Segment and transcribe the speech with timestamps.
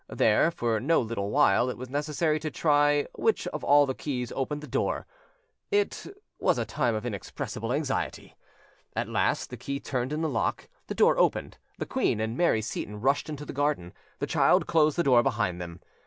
[0.09, 4.31] There, for no little while, it was necessary to try which of all the keys
[4.35, 5.05] opened the door;
[5.69, 8.35] it—was a time of inexpressible anxiety.
[8.95, 12.63] At last the key turned in the lock, the door opened; the queen and Mary
[12.63, 13.93] Seyton rushed into the garden.
[14.17, 15.81] The child closed the door behind them.